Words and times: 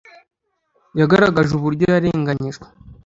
yagaragaje 0.99 1.51
uburyo 1.55 1.85
yarenganyijwe 1.93 2.65